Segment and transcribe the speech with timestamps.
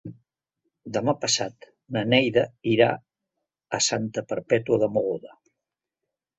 [0.95, 1.67] Demà passat
[1.97, 2.89] na Neida irà
[3.81, 5.39] a Santa Perpètua de Mogoda.